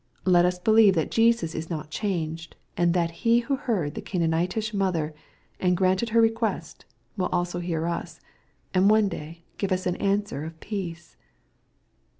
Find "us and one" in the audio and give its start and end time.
7.85-9.09